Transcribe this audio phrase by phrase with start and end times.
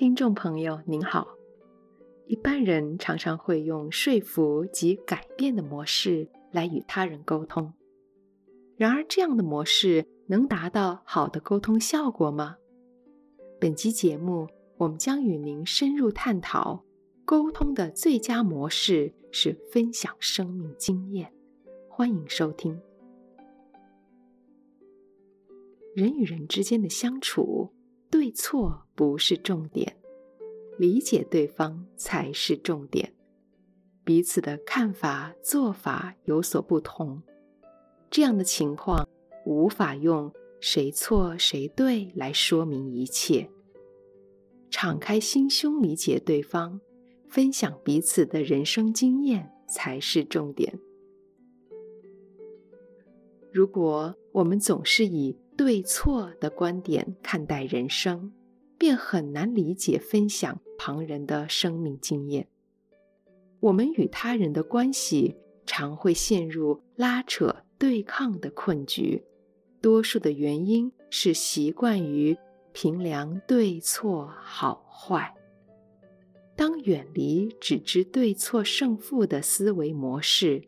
[0.00, 1.28] 听众朋友您好，
[2.26, 7.74] 一般人常常会用说服及改变的模式来与他人沟通。
[8.78, 12.56] 然而，这样的模式能达到好的沟通效果吗？
[13.60, 16.82] 本期节目，我们将与您深入探讨，
[17.26, 21.30] 沟通的最佳模式是分享生命经验。
[21.90, 22.80] 欢迎收听。
[25.94, 27.74] 人与人之间的相处，
[28.10, 29.96] 对错不是重点，
[30.76, 33.14] 理解对方才是重点。
[34.04, 37.22] 彼此的看法、做法有所不同，
[38.10, 39.08] 这样的情况
[39.46, 43.48] 无法用谁错谁对来说明一切。
[44.68, 46.78] 敞开心胸，理解对方，
[47.26, 50.78] 分享彼此的人生经验才是重点。
[53.50, 58.30] 如果我们总是以对错的观点看待人生，
[58.80, 62.48] 便很难理解分享旁人的生命经验。
[63.60, 69.22] 我们与他人的关系常会陷入拉扯、对抗的困局，
[69.82, 72.38] 多数的原因是习惯于
[72.72, 75.34] 评量对错好坏。
[76.56, 80.66] 当远离只知对错胜负的思维模式，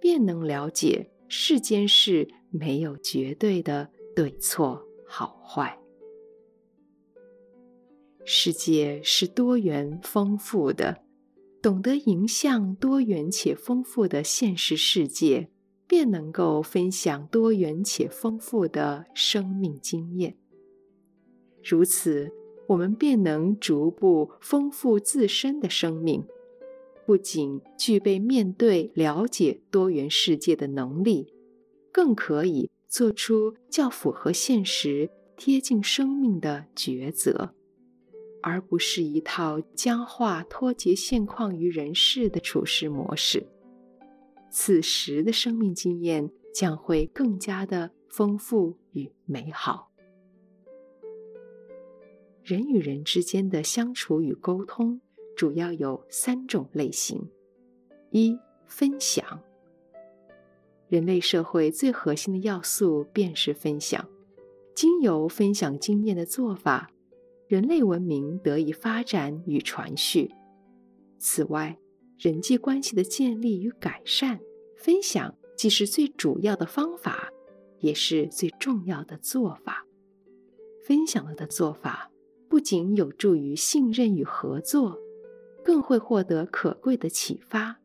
[0.00, 3.90] 便能了解世间事没有绝对的。
[4.16, 5.78] 对错好坏，
[8.24, 11.02] 世界是多元丰富的，
[11.60, 15.48] 懂得迎向多元且丰富的现实世界，
[15.86, 20.36] 便能够分享多元且丰富的生命经验。
[21.62, 22.30] 如此，
[22.68, 26.24] 我们便能逐步丰富自身的生命，
[27.04, 31.32] 不仅具备面对了解多元世界的能力，
[31.92, 32.70] 更可以。
[32.88, 37.54] 做出较符合现实、贴近生命的抉择，
[38.42, 43.46] 而不是一套僵化、脱节现况于人世的处事模式。
[44.50, 49.90] 此时的生命经验将会更加的丰富与美好。
[52.42, 55.00] 人与人之间的相处与沟通
[55.36, 57.30] 主要有三种类型：
[58.10, 59.40] 一、分享。
[60.88, 64.06] 人类社会最核心的要素便是分享。
[64.74, 66.90] 经由分享经验的做法，
[67.52, 70.30] 人类文明得以发展与传续。
[71.18, 71.78] 此外，
[72.18, 74.40] 人际关系的建立与改善，
[74.78, 77.28] 分享既是最主要的方法，
[77.80, 79.86] 也是最重要的做法。
[80.82, 82.10] 分享了的做法，
[82.48, 84.98] 不仅有助于信任与合作，
[85.62, 87.80] 更会获得可贵的启发。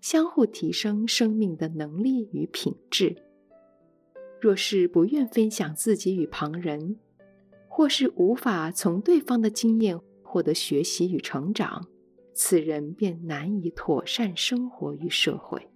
[0.00, 3.14] 相互提升生命的能力与品质。
[4.40, 6.96] 若是不愿分享自己与旁人，
[7.76, 11.86] 或是无法从对方的经验获得学习与成长，
[12.32, 15.68] 此人便难以妥善生活于社会。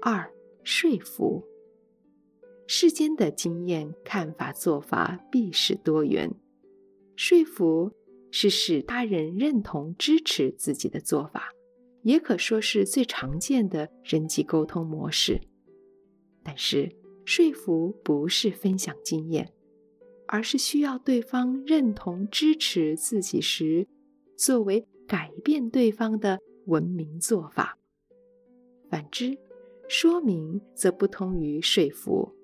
[0.00, 0.32] 二、
[0.62, 1.44] 说服。
[2.68, 6.32] 世间的经验、看法、做法必是多元，
[7.16, 7.90] 说服
[8.30, 11.48] 是使他人认同、支持自己的做法。
[12.02, 15.40] 也可说是最常见的人际沟通模式，
[16.44, 16.94] 但是
[17.28, 19.52] 说服不是分享经验，
[20.26, 23.86] 而是需要对方认同支持自己时，
[24.34, 27.76] 作为改变对方的文明做法。
[28.88, 29.36] 反之，
[29.90, 32.34] 说明则不同于说服，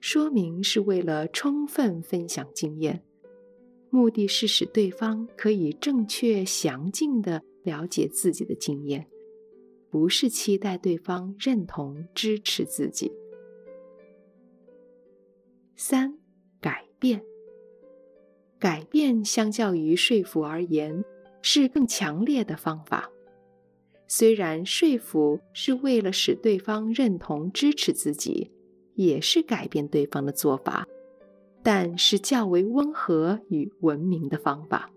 [0.00, 3.04] 说明是为了充分分享经验，
[3.90, 7.44] 目的是使对方可以正确详尽的。
[7.62, 9.06] 了解自己的经验，
[9.88, 13.12] 不是期待对方认同支持自己。
[15.82, 16.18] 三、
[16.60, 17.22] 改变。
[18.58, 21.02] 改变相较于说服而言，
[21.40, 23.10] 是更强烈的方法。
[24.06, 28.50] 虽然说服是为了使对方认同支持自己，
[28.94, 30.86] 也是改变对方的做法，
[31.62, 34.92] 但是较为温和与文明的方法。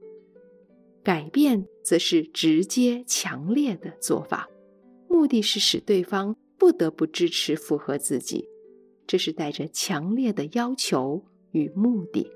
[1.01, 4.49] 改变则是直接、强烈的做法，
[5.07, 8.49] 目的是使对方不得不支持、符合自己。
[9.05, 12.31] 这是带着强烈的要求与目的。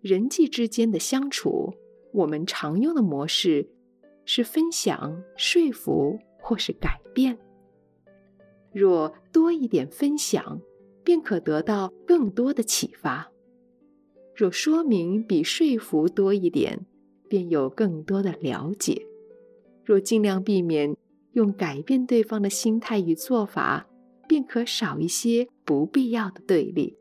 [0.00, 1.72] 人际之间的相处，
[2.12, 3.68] 我们常用的模式
[4.24, 7.38] 是分享、说服或是改变。
[8.72, 10.60] 若多一点分享，
[11.02, 13.30] 便可得到更多的启发。
[14.34, 16.84] 若说明比说服多一点，
[17.28, 19.06] 便有更多的了解；
[19.84, 20.96] 若尽量避免
[21.32, 23.86] 用改变对方的心态与做法，
[24.26, 26.96] 便可少一些不必要的对立。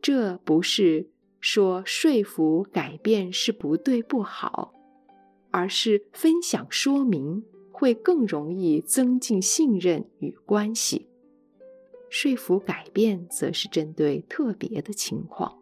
[0.00, 1.10] 这不是
[1.40, 4.72] 说说服改变是不对不好，
[5.50, 11.08] 而是分享说明会更容易增进信任与关系。
[12.10, 15.58] 说服改变则是针对特别的情况。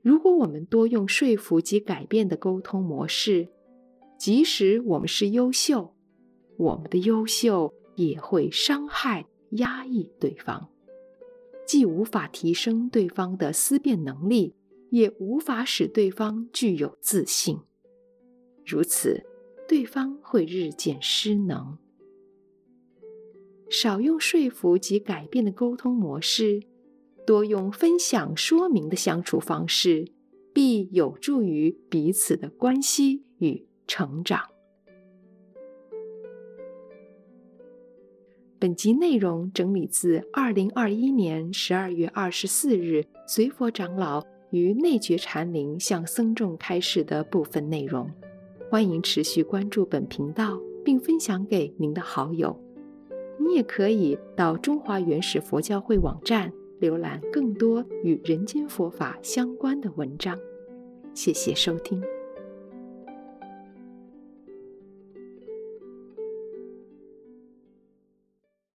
[0.00, 3.48] 如果我们多用说服及改变的沟通模式，
[4.16, 5.94] 即使我们是优秀，
[6.60, 10.68] 我们的优秀也会伤害、压抑对方，
[11.66, 14.54] 既无法提升对方的思辨能力，
[14.90, 17.60] 也无法使对方具有自信。
[18.66, 19.24] 如此，
[19.66, 21.78] 对方会日渐失能。
[23.70, 26.64] 少用说服及改变的沟通模式。
[27.26, 30.10] 多用分享说明的相处方式，
[30.52, 34.48] 必有助于彼此的关系与成长。
[38.60, 48.10] 本集内容整理自二零二一年十二月二十四日随佛长老于内觉禅林向僧众开示的部分内容。
[48.68, 52.54] 欢迎持续关注本频道，并分享给您的好友。
[53.38, 56.52] 你也可以到中华原始佛教会网站。
[56.80, 60.38] 浏览更多与人间佛法相关的文章，
[61.12, 62.02] 谢谢收听。